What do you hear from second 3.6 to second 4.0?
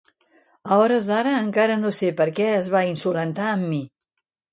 mi.